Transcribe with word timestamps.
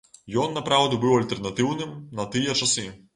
Ён 0.43 0.55
напраўду 0.57 0.97
быў 1.03 1.13
альтэрнатыўным 1.17 1.91
на 2.21 2.25
тыя 2.37 2.57
часы. 2.63 2.87